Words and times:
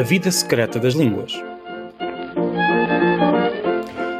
A 0.00 0.02
vida 0.02 0.30
secreta 0.30 0.80
das 0.80 0.94
línguas. 0.94 1.34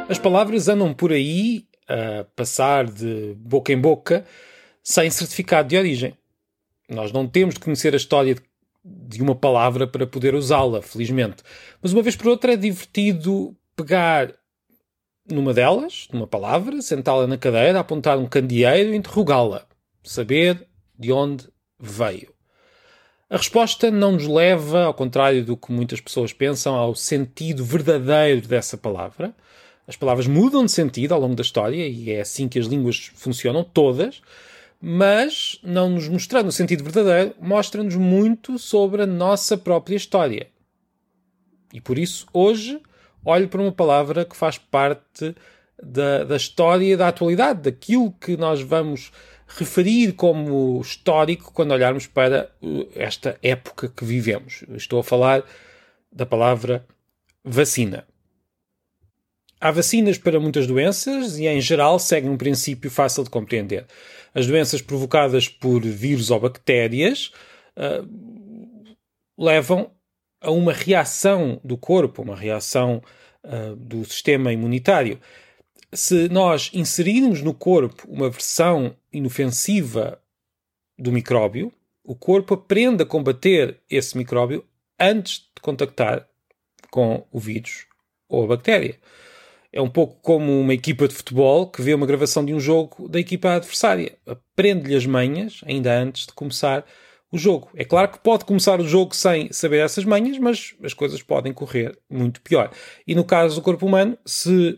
As 0.07 0.19
palavras 0.19 0.67
andam 0.67 0.93
por 0.93 1.11
aí 1.11 1.65
a 1.87 2.23
passar 2.35 2.85
de 2.85 3.33
boca 3.39 3.73
em 3.73 3.81
boca 3.81 4.23
sem 4.83 5.09
certificado 5.09 5.69
de 5.69 5.77
origem. 5.77 6.15
Nós 6.87 7.11
não 7.11 7.27
temos 7.27 7.55
de 7.55 7.61
conhecer 7.61 7.95
a 7.95 7.97
história 7.97 8.35
de 8.85 9.23
uma 9.23 9.33
palavra 9.33 9.87
para 9.87 10.05
poder 10.05 10.35
usá-la, 10.35 10.83
felizmente. 10.83 11.41
Mas 11.81 11.93
uma 11.93 12.03
vez 12.03 12.15
por 12.15 12.27
outra 12.27 12.53
é 12.53 12.57
divertido 12.57 13.57
pegar 13.75 14.31
numa 15.27 15.51
delas, 15.51 16.07
numa 16.13 16.27
palavra, 16.27 16.79
sentá-la 16.83 17.25
na 17.25 17.39
cadeira, 17.39 17.79
apontar 17.79 18.19
um 18.19 18.27
candeeiro 18.27 18.93
e 18.93 18.97
interrogá-la. 18.97 19.65
Saber 20.03 20.63
de 20.95 21.11
onde 21.11 21.49
veio. 21.79 22.31
A 23.31 23.37
resposta 23.37 23.89
não 23.89 24.11
nos 24.11 24.27
leva, 24.27 24.83
ao 24.83 24.93
contrário 24.93 25.45
do 25.45 25.55
que 25.55 25.71
muitas 25.71 26.01
pessoas 26.01 26.33
pensam, 26.33 26.75
ao 26.75 26.93
sentido 26.93 27.63
verdadeiro 27.63 28.45
dessa 28.45 28.77
palavra. 28.77 29.33
As 29.87 29.95
palavras 29.95 30.27
mudam 30.27 30.65
de 30.65 30.71
sentido 30.73 31.13
ao 31.13 31.21
longo 31.21 31.33
da 31.33 31.41
história 31.41 31.87
e 31.87 32.11
é 32.11 32.19
assim 32.19 32.49
que 32.49 32.59
as 32.59 32.65
línguas 32.65 33.09
funcionam, 33.15 33.63
todas, 33.63 34.21
mas 34.81 35.57
não 35.63 35.91
nos 35.91 36.09
mostrando 36.09 36.49
o 36.49 36.51
sentido 36.51 36.83
verdadeiro, 36.83 37.33
mostra-nos 37.39 37.95
muito 37.95 38.59
sobre 38.59 39.03
a 39.03 39.07
nossa 39.07 39.57
própria 39.57 39.95
história. 39.95 40.47
E 41.73 41.79
por 41.79 41.97
isso, 41.97 42.27
hoje, 42.33 42.81
olho 43.23 43.47
para 43.47 43.61
uma 43.61 43.71
palavra 43.71 44.25
que 44.25 44.35
faz 44.35 44.57
parte 44.57 45.33
da, 45.81 46.25
da 46.25 46.35
história 46.35 46.97
da 46.97 47.07
atualidade, 47.07 47.61
daquilo 47.61 48.11
que 48.11 48.35
nós 48.35 48.61
vamos 48.61 49.09
referir 49.57 50.13
como 50.13 50.79
histórico 50.81 51.51
quando 51.53 51.71
olharmos 51.71 52.07
para 52.07 52.51
uh, 52.61 52.87
esta 52.95 53.37
época 53.41 53.89
que 53.89 54.05
vivemos. 54.05 54.63
Estou 54.69 54.99
a 54.99 55.03
falar 55.03 55.43
da 56.11 56.25
palavra 56.25 56.85
vacina. 57.43 58.05
Há 59.59 59.71
vacinas 59.71 60.17
para 60.17 60.39
muitas 60.39 60.65
doenças 60.65 61.37
e, 61.37 61.45
em 61.45 61.61
geral, 61.61 61.99
seguem 61.99 62.29
um 62.29 62.37
princípio 62.37 62.89
fácil 62.89 63.23
de 63.23 63.29
compreender. 63.29 63.85
As 64.33 64.47
doenças 64.47 64.81
provocadas 64.81 65.47
por 65.47 65.81
vírus 65.81 66.31
ou 66.31 66.39
bactérias 66.39 67.31
uh, 67.77 68.07
levam 69.37 69.91
a 70.41 70.49
uma 70.49 70.73
reação 70.73 71.61
do 71.63 71.77
corpo, 71.77 72.23
uma 72.23 72.35
reação 72.35 73.03
uh, 73.43 73.75
do 73.75 74.03
sistema 74.03 74.51
imunitário 74.51 75.19
se 75.93 76.29
nós 76.29 76.69
inserirmos 76.73 77.41
no 77.41 77.53
corpo 77.53 78.07
uma 78.09 78.29
versão 78.29 78.95
inofensiva 79.11 80.21
do 80.97 81.11
micróbio, 81.11 81.71
o 82.03 82.15
corpo 82.15 82.53
aprende 82.53 83.03
a 83.03 83.05
combater 83.05 83.79
esse 83.89 84.17
micróbio 84.17 84.65
antes 84.99 85.39
de 85.55 85.61
contactar 85.61 86.27
com 86.89 87.25
o 87.31 87.39
vírus 87.39 87.85
ou 88.27 88.43
a 88.43 88.47
bactéria. 88.47 88.97
É 89.73 89.81
um 89.81 89.89
pouco 89.89 90.19
como 90.21 90.59
uma 90.59 90.73
equipa 90.73 91.07
de 91.07 91.13
futebol 91.13 91.67
que 91.67 91.81
vê 91.81 91.93
uma 91.93 92.05
gravação 92.05 92.43
de 92.43 92.53
um 92.53 92.59
jogo 92.59 93.07
da 93.07 93.19
equipa 93.19 93.53
adversária. 93.53 94.17
Aprende-lhe 94.25 94.95
as 94.95 95.05
manhas 95.05 95.61
ainda 95.65 95.97
antes 95.97 96.25
de 96.25 96.33
começar 96.33 96.85
o 97.31 97.37
jogo. 97.37 97.69
É 97.75 97.85
claro 97.85 98.11
que 98.11 98.19
pode 98.19 98.43
começar 98.43 98.81
o 98.81 98.87
jogo 98.87 99.15
sem 99.15 99.51
saber 99.53 99.77
essas 99.77 100.03
manhas, 100.03 100.37
mas 100.37 100.75
as 100.83 100.93
coisas 100.93 101.21
podem 101.21 101.53
correr 101.53 101.97
muito 102.09 102.41
pior. 102.41 102.69
E 103.07 103.15
no 103.15 103.23
caso 103.23 103.55
do 103.55 103.61
corpo 103.61 103.85
humano, 103.85 104.17
se 104.25 104.77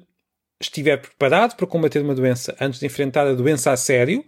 estiver 0.65 0.97
preparado 0.97 1.55
para 1.55 1.67
combater 1.67 2.01
uma 2.01 2.15
doença 2.15 2.55
antes 2.59 2.79
de 2.79 2.85
enfrentar 2.85 3.27
a 3.27 3.33
doença 3.33 3.71
a 3.71 3.77
sério, 3.77 4.25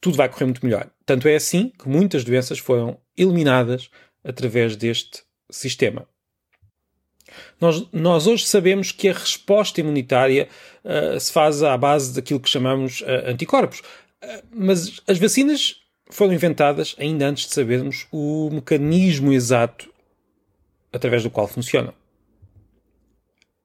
tudo 0.00 0.16
vai 0.16 0.28
correr 0.28 0.46
muito 0.46 0.64
melhor. 0.64 0.90
Tanto 1.06 1.28
é 1.28 1.36
assim 1.36 1.72
que 1.78 1.88
muitas 1.88 2.24
doenças 2.24 2.58
foram 2.58 2.98
eliminadas 3.16 3.90
através 4.24 4.76
deste 4.76 5.22
sistema. 5.50 6.06
Nós, 7.60 7.86
nós 7.92 8.26
hoje 8.26 8.46
sabemos 8.46 8.92
que 8.92 9.08
a 9.08 9.12
resposta 9.12 9.80
imunitária 9.80 10.48
uh, 10.84 11.18
se 11.18 11.32
faz 11.32 11.62
à 11.62 11.76
base 11.76 12.14
daquilo 12.14 12.40
que 12.40 12.50
chamamos 12.50 13.00
uh, 13.00 13.28
anticorpos. 13.30 13.80
Uh, 13.80 14.42
mas 14.54 15.00
as 15.06 15.18
vacinas 15.18 15.76
foram 16.10 16.34
inventadas 16.34 16.94
ainda 16.98 17.26
antes 17.26 17.46
de 17.46 17.54
sabermos 17.54 18.06
o 18.12 18.50
mecanismo 18.52 19.32
exato 19.32 19.90
através 20.92 21.22
do 21.22 21.30
qual 21.30 21.48
funcionam 21.48 21.94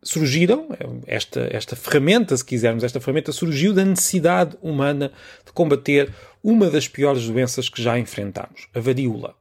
surgiram, 0.03 0.69
esta, 1.06 1.47
esta 1.52 1.75
ferramenta, 1.75 2.35
se 2.38 2.46
quisermos, 2.46 2.84
esta 2.84 3.00
ferramenta 3.00 3.31
surgiu 3.31 3.74
da 3.74 3.84
necessidade 3.84 4.58
humana 4.62 5.12
de 5.46 5.52
combater 5.52 6.13
uma 6.44 6.69
das 6.69 6.88
piores 6.88 7.28
doenças 7.28 7.68
que 7.69 7.81
já 7.81 7.97
enfrentamos, 7.97 8.68
a 8.74 8.80
varíola. 8.80 9.35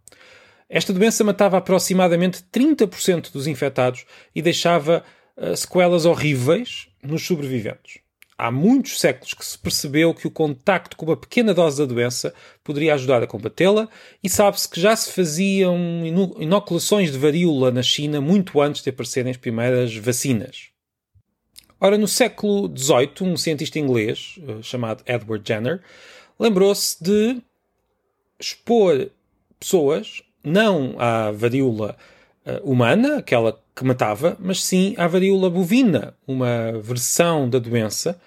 Esta 0.68 0.92
doença 0.92 1.22
matava 1.22 1.58
aproximadamente 1.58 2.42
30% 2.52 3.30
dos 3.30 3.46
infectados 3.46 4.04
e 4.34 4.42
deixava 4.42 5.04
uh, 5.36 5.56
sequelas 5.56 6.04
horríveis 6.04 6.88
nos 7.02 7.24
sobreviventes. 7.24 8.00
Há 8.38 8.50
muitos 8.50 9.00
séculos 9.00 9.32
que 9.32 9.44
se 9.44 9.58
percebeu 9.58 10.12
que 10.12 10.26
o 10.26 10.30
contacto 10.30 10.96
com 10.96 11.06
uma 11.06 11.16
pequena 11.16 11.54
dose 11.54 11.78
da 11.78 11.86
doença 11.86 12.34
poderia 12.62 12.92
ajudar 12.94 13.22
a 13.22 13.26
combatê-la 13.26 13.88
e 14.22 14.28
sabe-se 14.28 14.68
que 14.68 14.78
já 14.78 14.94
se 14.94 15.10
faziam 15.10 15.78
inoculações 16.38 17.10
de 17.10 17.18
varíola 17.18 17.70
na 17.70 17.82
China 17.82 18.20
muito 18.20 18.60
antes 18.60 18.82
de 18.82 18.90
aparecerem 18.90 19.30
as 19.30 19.38
primeiras 19.38 19.96
vacinas. 19.96 20.68
Ora, 21.80 21.96
no 21.96 22.06
século 22.06 22.70
XVIII, 22.76 23.10
um 23.22 23.36
cientista 23.36 23.78
inglês 23.78 24.38
eh, 24.46 24.62
chamado 24.62 25.02
Edward 25.06 25.46
Jenner 25.46 25.82
lembrou-se 26.38 27.02
de 27.02 27.40
expor 28.38 29.10
pessoas 29.58 30.22
não 30.44 30.94
à 30.98 31.32
varíola 31.32 31.96
uh, 32.46 32.70
humana, 32.70 33.16
aquela 33.16 33.60
que 33.76 33.84
matava, 33.84 34.36
mas 34.40 34.64
sim 34.64 34.94
à 34.96 35.06
varíola 35.06 35.50
bovina, 35.50 36.16
uma 36.26 36.72
versão 36.80 37.48
da 37.48 37.58
doença 37.58 38.18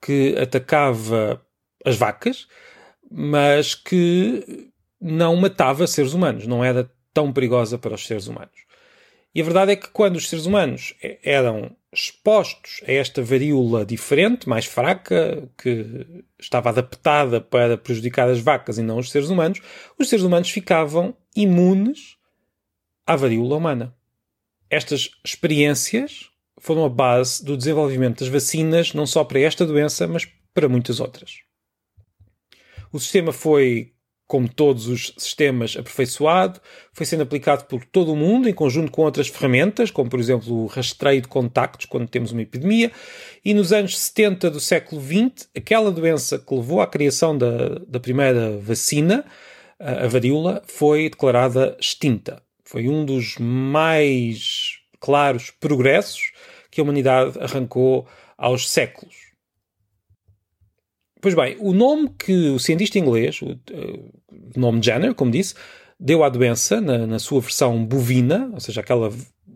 que 0.00 0.36
atacava 0.38 1.44
as 1.84 1.96
vacas, 1.96 2.46
mas 3.10 3.74
que 3.74 4.70
não 5.00 5.34
matava 5.34 5.86
seres 5.88 6.12
humanos, 6.12 6.46
não 6.46 6.64
era 6.64 6.88
tão 7.12 7.32
perigosa 7.32 7.76
para 7.76 7.94
os 7.94 8.06
seres 8.06 8.28
humanos. 8.28 8.62
E 9.34 9.40
a 9.40 9.44
verdade 9.44 9.72
é 9.72 9.76
que 9.76 9.88
quando 9.88 10.16
os 10.16 10.28
seres 10.28 10.46
humanos 10.46 10.94
eram 11.22 11.74
expostos 11.92 12.80
a 12.86 12.92
esta 12.92 13.22
varíola 13.22 13.84
diferente, 13.84 14.48
mais 14.48 14.66
fraca, 14.66 15.48
que 15.58 16.24
estava 16.38 16.70
adaptada 16.70 17.40
para 17.40 17.76
prejudicar 17.76 18.28
as 18.28 18.38
vacas 18.38 18.78
e 18.78 18.82
não 18.82 18.98
os 18.98 19.10
seres 19.10 19.30
humanos, 19.30 19.60
os 19.98 20.08
seres 20.08 20.24
humanos 20.24 20.50
ficavam 20.50 21.16
imunes 21.34 22.16
à 23.06 23.16
varíola 23.16 23.56
humana. 23.56 23.94
Estas 24.72 25.10
experiências 25.22 26.30
foram 26.58 26.86
a 26.86 26.88
base 26.88 27.44
do 27.44 27.58
desenvolvimento 27.58 28.20
das 28.20 28.28
vacinas, 28.28 28.94
não 28.94 29.06
só 29.06 29.22
para 29.22 29.38
esta 29.38 29.66
doença, 29.66 30.08
mas 30.08 30.26
para 30.54 30.66
muitas 30.66 30.98
outras. 30.98 31.40
O 32.90 32.98
sistema 32.98 33.32
foi, 33.32 33.92
como 34.26 34.48
todos 34.48 34.86
os 34.86 35.12
sistemas, 35.18 35.76
aperfeiçoado, 35.76 36.58
foi 36.94 37.04
sendo 37.04 37.22
aplicado 37.22 37.66
por 37.66 37.84
todo 37.84 38.14
o 38.14 38.16
mundo, 38.16 38.48
em 38.48 38.54
conjunto 38.54 38.90
com 38.90 39.02
outras 39.02 39.28
ferramentas, 39.28 39.90
como 39.90 40.08
por 40.08 40.18
exemplo 40.18 40.62
o 40.62 40.66
rastreio 40.66 41.20
de 41.20 41.28
contactos 41.28 41.84
quando 41.84 42.08
temos 42.08 42.32
uma 42.32 42.40
epidemia, 42.40 42.90
e 43.44 43.52
nos 43.52 43.74
anos 43.74 43.98
70 43.98 44.50
do 44.50 44.58
século 44.58 45.02
XX, 45.02 45.50
aquela 45.54 45.92
doença 45.92 46.38
que 46.38 46.54
levou 46.54 46.80
à 46.80 46.86
criação 46.86 47.36
da, 47.36 47.78
da 47.86 48.00
primeira 48.00 48.56
vacina, 48.56 49.22
a 49.78 50.06
varíola, 50.06 50.62
foi 50.66 51.10
declarada 51.10 51.76
extinta. 51.78 52.42
Foi 52.72 52.88
um 52.88 53.04
dos 53.04 53.36
mais 53.38 54.78
claros 54.98 55.50
progressos 55.50 56.32
que 56.70 56.80
a 56.80 56.84
humanidade 56.84 57.38
arrancou 57.38 58.08
aos 58.38 58.70
séculos. 58.70 59.14
Pois 61.20 61.34
bem, 61.34 61.54
o 61.60 61.74
nome 61.74 62.08
que 62.18 62.48
o 62.48 62.58
cientista 62.58 62.98
inglês, 62.98 63.42
o, 63.42 63.50
uh, 63.50 64.12
nome 64.56 64.80
Jenner, 64.82 65.14
como 65.14 65.30
disse, 65.30 65.54
deu 66.00 66.24
à 66.24 66.30
doença 66.30 66.80
na, 66.80 67.06
na, 67.06 67.18
sua 67.18 67.42
versão 67.42 67.84
bovina, 67.84 68.48
ou 68.54 68.58
seja, 68.58 68.80
aquela 68.80 69.12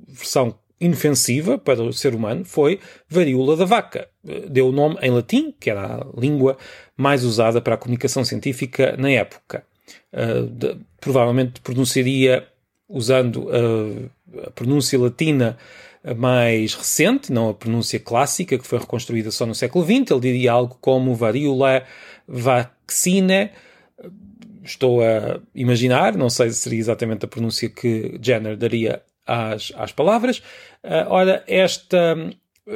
versão 0.06 0.54
inofensiva 0.78 1.56
para 1.56 1.82
o 1.82 1.94
ser 1.94 2.14
humano, 2.14 2.44
foi 2.44 2.80
varíola 3.08 3.56
da 3.56 3.64
vaca. 3.64 4.10
Deu 4.50 4.68
o 4.68 4.72
nome 4.72 4.98
em 5.00 5.10
latim, 5.10 5.54
que 5.58 5.70
era 5.70 6.02
a 6.02 6.20
língua 6.20 6.58
mais 6.94 7.24
usada 7.24 7.62
para 7.62 7.76
a 7.76 7.78
comunicação 7.78 8.26
científica 8.26 8.94
na 8.98 9.10
época. 9.10 9.64
Uh, 10.12 10.46
de, 10.50 10.76
provavelmente 11.00 11.62
pronunciaria 11.62 12.46
usando 12.88 13.48
a, 13.50 14.46
a 14.46 14.50
pronúncia 14.50 14.98
latina 14.98 15.56
mais 16.14 16.74
recente, 16.74 17.32
não 17.32 17.48
a 17.48 17.54
pronúncia 17.54 17.98
clássica, 17.98 18.58
que 18.58 18.66
foi 18.66 18.78
reconstruída 18.78 19.30
só 19.30 19.44
no 19.44 19.54
século 19.54 19.84
XX. 19.84 20.10
Ele 20.10 20.20
diria 20.20 20.52
algo 20.52 20.78
como 20.80 21.14
varíola 21.14 21.84
vaccine. 22.28 23.50
Estou 24.62 25.02
a 25.02 25.40
imaginar, 25.54 26.16
não 26.16 26.30
sei 26.30 26.50
se 26.50 26.56
seria 26.56 26.78
exatamente 26.78 27.24
a 27.24 27.28
pronúncia 27.28 27.68
que 27.68 28.18
Jenner 28.22 28.56
daria 28.56 29.02
às, 29.26 29.72
às 29.76 29.92
palavras. 29.92 30.38
Uh, 30.82 31.08
ora, 31.08 31.44
esta 31.46 32.16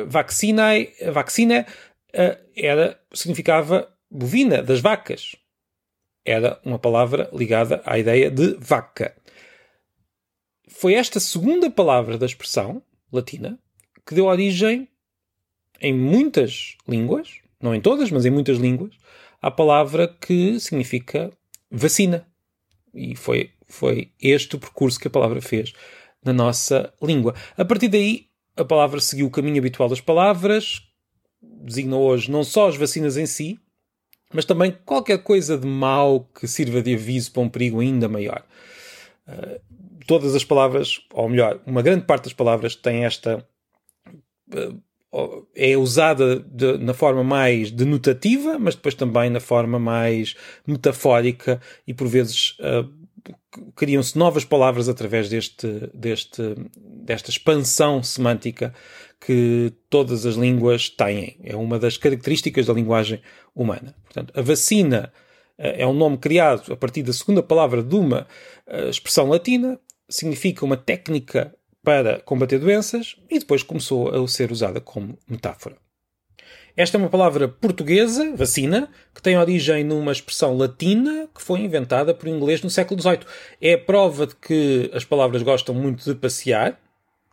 vacina, 0.06 0.70
vacina 1.12 1.66
uh, 2.14 2.36
era, 2.56 2.98
significava 3.12 3.88
bovina, 4.10 4.62
das 4.62 4.80
vacas. 4.80 5.36
Era 6.24 6.60
uma 6.64 6.78
palavra 6.78 7.28
ligada 7.32 7.80
à 7.84 7.98
ideia 7.98 8.30
de 8.30 8.56
vaca 8.58 9.14
foi 10.70 10.94
esta 10.94 11.20
segunda 11.20 11.70
palavra 11.70 12.16
da 12.16 12.24
expressão 12.24 12.82
latina 13.12 13.58
que 14.06 14.14
deu 14.14 14.26
origem, 14.26 14.88
em 15.80 15.92
muitas 15.92 16.76
línguas, 16.88 17.40
não 17.60 17.74
em 17.74 17.80
todas, 17.80 18.10
mas 18.10 18.24
em 18.24 18.30
muitas 18.30 18.58
línguas, 18.58 18.94
à 19.42 19.50
palavra 19.50 20.08
que 20.08 20.58
significa 20.58 21.32
vacina. 21.70 22.26
E 22.94 23.14
foi, 23.14 23.50
foi 23.68 24.10
este 24.20 24.56
o 24.56 24.58
percurso 24.58 24.98
que 24.98 25.08
a 25.08 25.10
palavra 25.10 25.40
fez 25.40 25.72
na 26.24 26.32
nossa 26.32 26.92
língua. 27.02 27.34
A 27.56 27.64
partir 27.64 27.88
daí, 27.88 28.26
a 28.56 28.64
palavra 28.64 29.00
seguiu 29.00 29.26
o 29.26 29.30
caminho 29.30 29.58
habitual 29.58 29.88
das 29.88 30.00
palavras, 30.00 30.82
designa 31.42 31.96
hoje 31.96 32.30
não 32.30 32.44
só 32.44 32.68
as 32.68 32.76
vacinas 32.76 33.16
em 33.16 33.26
si, 33.26 33.58
mas 34.32 34.44
também 34.44 34.76
qualquer 34.84 35.22
coisa 35.22 35.58
de 35.58 35.66
mal 35.66 36.28
que 36.34 36.46
sirva 36.46 36.82
de 36.82 36.94
aviso 36.94 37.32
para 37.32 37.42
um 37.42 37.48
perigo 37.48 37.80
ainda 37.80 38.08
maior. 38.08 38.44
Todas 40.10 40.34
as 40.34 40.42
palavras, 40.42 41.00
ou 41.12 41.28
melhor, 41.28 41.60
uma 41.64 41.82
grande 41.82 42.04
parte 42.04 42.24
das 42.24 42.32
palavras 42.32 42.74
tem 42.74 43.04
esta. 43.04 43.46
Uh, 44.52 45.46
é 45.54 45.76
usada 45.76 46.40
de, 46.40 46.78
na 46.78 46.92
forma 46.92 47.22
mais 47.22 47.70
denotativa, 47.70 48.58
mas 48.58 48.74
depois 48.74 48.96
também 48.96 49.30
na 49.30 49.38
forma 49.38 49.78
mais 49.78 50.34
metafórica 50.66 51.60
e 51.86 51.94
por 51.94 52.08
vezes 52.08 52.56
uh, 52.58 52.90
criam-se 53.76 54.18
novas 54.18 54.44
palavras 54.44 54.88
através 54.88 55.28
deste, 55.28 55.88
deste, 55.94 56.56
desta 56.76 57.30
expansão 57.30 58.02
semântica 58.02 58.74
que 59.20 59.72
todas 59.88 60.26
as 60.26 60.34
línguas 60.34 60.88
têm. 60.88 61.38
É 61.44 61.54
uma 61.54 61.78
das 61.78 61.96
características 61.96 62.66
da 62.66 62.72
linguagem 62.72 63.22
humana. 63.54 63.94
Portanto, 64.02 64.32
a 64.36 64.42
vacina 64.42 65.12
eh, 65.56 65.82
é 65.82 65.86
um 65.86 65.92
nome 65.92 66.16
criado 66.16 66.72
a 66.72 66.76
partir 66.76 67.02
da 67.02 67.12
segunda 67.12 67.42
palavra 67.42 67.82
de 67.82 67.94
uma 67.94 68.26
eh, 68.66 68.88
expressão 68.88 69.28
latina, 69.28 69.78
significa 70.10 70.64
uma 70.64 70.76
técnica 70.76 71.54
para 71.82 72.20
combater 72.20 72.58
doenças 72.58 73.16
e 73.30 73.38
depois 73.38 73.62
começou 73.62 74.08
a 74.10 74.28
ser 74.28 74.52
usada 74.52 74.80
como 74.80 75.18
metáfora. 75.28 75.76
Esta 76.76 76.96
é 76.96 77.00
uma 77.00 77.08
palavra 77.08 77.48
portuguesa, 77.48 78.34
vacina, 78.34 78.88
que 79.14 79.22
tem 79.22 79.36
origem 79.36 79.84
numa 79.84 80.12
expressão 80.12 80.56
latina 80.56 81.28
que 81.34 81.42
foi 81.42 81.60
inventada 81.60 82.14
por 82.14 82.28
inglês 82.28 82.62
no 82.62 82.70
século 82.70 83.00
XVIII. 83.00 83.20
É 83.60 83.76
prova 83.76 84.26
de 84.26 84.36
que 84.36 84.90
as 84.94 85.04
palavras 85.04 85.42
gostam 85.42 85.74
muito 85.74 86.04
de 86.04 86.14
passear 86.14 86.80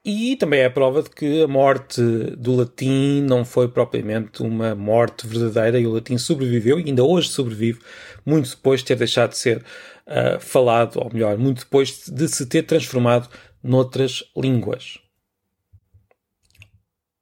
e 0.09 0.37
também 0.37 0.61
é 0.61 0.65
a 0.67 0.71
prova 0.71 1.03
de 1.03 1.09
que 1.09 1.43
a 1.43 1.47
morte 1.49 2.01
do 2.37 2.55
latim 2.55 3.21
não 3.23 3.43
foi 3.43 3.67
propriamente 3.67 4.41
uma 4.41 4.73
morte 4.73 5.27
verdadeira 5.27 5.77
e 5.77 5.85
o 5.85 5.91
latim 5.91 6.17
sobreviveu 6.17 6.79
e 6.79 6.85
ainda 6.85 7.03
hoje 7.03 7.27
sobrevive, 7.27 7.81
muito 8.25 8.49
depois 8.51 8.79
de 8.79 8.85
ter 8.85 8.95
deixado 8.95 9.31
de 9.31 9.37
ser 9.37 9.57
uh, 9.57 10.39
falado, 10.39 10.95
ou 10.95 11.11
melhor, 11.11 11.37
muito 11.37 11.65
depois 11.65 12.07
de 12.07 12.25
se 12.29 12.45
ter 12.45 12.63
transformado 12.63 13.27
noutras 13.61 14.23
línguas. 14.33 14.97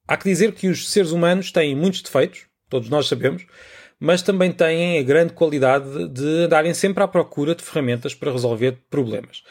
Há 0.08 0.16
que 0.16 0.30
dizer 0.30 0.52
que 0.52 0.68
os 0.68 0.92
seres 0.92 1.10
humanos 1.10 1.52
têm 1.52 1.76
muitos 1.76 2.04
defeitos, 2.04 2.46
todos 2.70 2.88
nós 2.88 3.08
sabemos, 3.08 3.48
mas 4.00 4.22
também 4.22 4.52
têm 4.52 5.00
a 5.00 5.04
grande 5.04 5.34
qualidade 5.34 6.08
de 6.10 6.46
andarem 6.46 6.76
sempre 6.76 7.02
à 7.02 7.08
procura 7.08 7.56
de 7.56 7.64
ferramentas 7.64 8.14
para 8.14 8.32
resolver 8.32 8.78
problemas. 8.92 9.42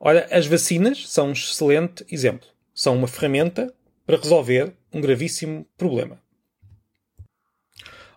Olha, 0.00 0.26
as 0.30 0.46
vacinas 0.46 1.06
são 1.10 1.28
um 1.28 1.32
excelente 1.32 2.06
exemplo. 2.10 2.48
São 2.74 2.96
uma 2.96 3.08
ferramenta 3.08 3.72
para 4.06 4.16
resolver 4.16 4.72
um 4.92 5.00
gravíssimo 5.00 5.66
problema. 5.76 6.18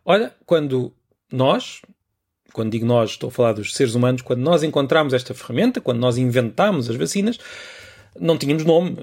Olha, 0.05 0.33
quando 0.45 0.93
nós, 1.31 1.81
quando 2.51 2.71
digo 2.71 2.85
nós, 2.85 3.11
estou 3.11 3.29
a 3.29 3.31
falar 3.31 3.53
dos 3.53 3.73
seres 3.73 3.95
humanos, 3.95 4.21
quando 4.21 4.41
nós 4.41 4.63
encontramos 4.63 5.13
esta 5.13 5.33
ferramenta, 5.33 5.79
quando 5.79 5.99
nós 5.99 6.17
inventamos 6.17 6.89
as 6.89 6.95
vacinas, 6.95 7.39
não 8.19 8.37
tínhamos 8.37 8.65
nome 8.65 8.95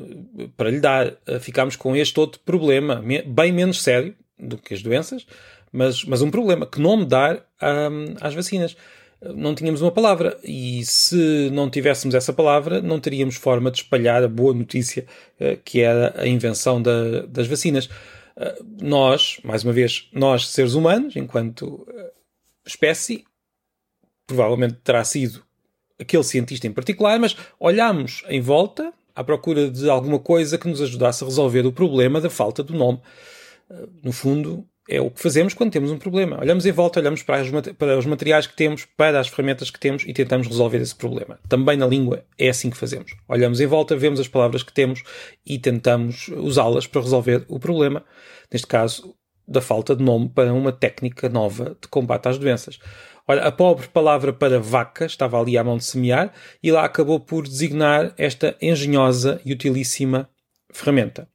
para 0.57 0.71
lhe 0.71 0.81
dar. 0.81 1.17
Ficámos 1.41 1.77
com 1.77 1.97
este 1.97 2.19
outro 2.21 2.41
problema, 2.45 3.03
bem 3.27 3.53
menos 3.53 3.83
sério 3.83 4.15
do 4.39 4.57
que 4.59 4.75
as 4.75 4.83
doenças, 4.83 5.27
mas, 5.73 6.05
mas 6.05 6.23
um 6.23 6.31
problema. 6.31 6.67
Que 6.67 6.81
nome 6.81 7.05
dar 7.05 7.37
um, 7.63 8.17
às 8.21 8.35
vacinas? 8.35 8.77
Não 9.23 9.55
tínhamos 9.55 9.83
uma 9.83 9.91
palavra. 9.91 10.39
E 10.43 10.85
se 10.85 11.51
não 11.51 11.69
tivéssemos 11.69 12.15
essa 12.15 12.33
palavra, 12.33 12.81
não 12.81 12.99
teríamos 12.99 13.37
forma 13.37 13.71
de 13.71 13.79
espalhar 13.79 14.23
a 14.23 14.29
boa 14.29 14.55
notícia 14.55 15.07
uh, 15.41 15.61
que 15.65 15.81
era 15.81 16.15
a 16.21 16.27
invenção 16.27 16.81
da, 16.81 17.27
das 17.27 17.47
vacinas. 17.47 17.87
Uh, 17.87 18.65
nós, 18.83 19.39
mais 19.45 19.63
uma 19.63 19.73
vez, 19.73 20.09
nós, 20.13 20.49
seres 20.49 20.75
humanos, 20.75 21.17
enquanto 21.17 21.65
uh, 21.65 22.11
espécie, 22.67 23.25
provavelmente 24.27 24.77
terá 24.83 25.05
sido 25.05 25.43
aquele 26.01 26.25
cientista 26.25 26.67
em 26.67 26.73
particular, 26.73 27.19
mas 27.19 27.37
olhamos 27.59 28.25
em 28.29 28.41
volta 28.41 28.93
à 29.15 29.23
procura 29.23 29.71
de 29.71 29.89
alguma 29.91 30.19
coisa 30.19 30.57
que 30.57 30.67
nos 30.67 30.81
ajudasse 30.81 31.23
a 31.23 31.27
resolver 31.27 31.67
o 31.67 31.73
problema 31.73 32.21
da 32.21 32.31
falta 32.31 32.63
do 32.63 32.75
nome. 32.75 33.01
Eh, 33.71 33.87
no 34.03 34.13
fundo, 34.13 34.67
é 34.91 35.01
o 35.01 35.09
que 35.09 35.23
fazemos 35.23 35.55
quando 35.55 35.71
temos 35.71 35.93
um 35.93 35.99
problema. 35.99 36.41
Olhamos 36.41 36.67
em 36.67 36.73
volta, 36.73 36.99
olhamos 36.99 37.23
para, 37.23 37.41
as, 37.41 37.49
para, 37.79 37.97
os 37.97 38.05
materiais 38.05 38.49
que 38.49 38.57
temos, 38.57 38.85
para 38.85 39.21
as 39.21 39.29
ferramentas 39.29 39.71
que 39.71 39.79
temos 39.79 40.03
e 40.05 40.13
tentamos 40.13 40.49
resolver 40.49 40.79
esse 40.79 40.97
problema. 40.97 41.39
Também 41.49 41.77
na 41.77 41.87
língua 41.87 42.25
é 42.37 42.49
assim 42.49 42.69
que 42.69 42.77
fazemos. 42.77 43.15
Olhamos 43.29 43.61
em 43.61 43.67
volta, 43.67 43.97
vemos 43.97 44.19
as 44.19 44.27
palavras 44.27 44.65
que 44.65 44.73
temos 44.73 45.05
e 45.47 45.61
tentamos 45.61 46.27
usá-las 46.29 46.89
para 46.89 47.03
resolver 47.03 47.45
o 47.47 47.61
problema. 47.61 48.05
Neste 48.53 48.67
caso, 48.67 49.15
da 49.47 49.61
falta 49.61 49.95
de 49.95 50.03
nome 50.03 50.29
para 50.29 50.53
uma 50.53 50.73
técnica 50.73 51.29
nova 51.29 51.77
de 51.81 51.87
combate 51.87 52.29
às 52.29 52.37
doenças. 52.37 52.81
Olha, 53.29 53.43
a 53.43 53.53
pobre 53.53 53.87
palavra 53.87 54.33
para 54.33 54.59
vaca 54.59 55.07
estava 55.07 55.41
ali 55.41 55.57
à 55.57 55.63
mão 55.63 55.77
de 55.77 55.85
semear 55.85 56.33
e 56.61 56.73
lá 56.73 56.85
acabou 56.85 57.21
por 57.21 57.45
designar 57.47 58.13
esta 58.19 58.57
engenhosa 58.61 59.41
e 59.45 59.53
utilíssima 59.53 60.29
ferramenta. 60.73 61.29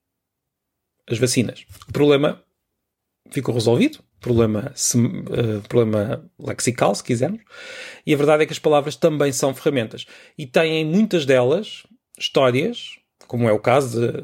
As 1.10 1.18
vacinas. 1.18 1.66
O 1.88 1.94
problema 1.94 2.45
ficou 3.30 3.54
resolvido. 3.54 4.00
Problema, 4.20 4.74
uh, 4.96 5.68
problema 5.68 6.26
lexical, 6.40 6.96
se 6.96 7.04
quisermos. 7.04 7.42
E 8.06 8.14
a 8.14 8.18
verdade 8.18 8.44
é 8.44 8.46
que 8.46 8.54
as 8.54 8.60
palavras 8.60 8.96
também 8.96 9.32
são 9.32 9.54
ferramentas. 9.54 10.06
E 10.38 10.48
têm 10.48 10.86
muitas 10.86 11.26
delas 11.26 11.84
histórias, 12.18 12.98
como 13.28 13.48
é 13.48 13.52
o 13.52 13.60
caso 13.60 14.00
de, 14.00 14.22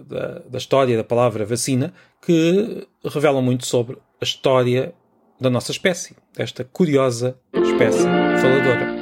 da 0.49 0.57
história 0.57 0.97
da 0.97 1.03
palavra 1.03 1.45
vacina, 1.45 1.93
que 2.21 2.87
revelam 3.03 3.41
muito 3.41 3.65
sobre 3.65 3.97
a 4.19 4.23
história 4.23 4.93
da 5.39 5.49
nossa 5.49 5.71
espécie, 5.71 6.15
desta 6.35 6.63
curiosa 6.63 7.35
espécie 7.53 8.07
faladora. 8.39 9.01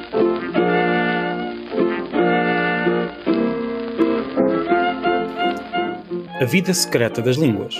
A 6.40 6.44
vida 6.46 6.72
secreta 6.72 7.20
das 7.20 7.36
línguas. 7.36 7.76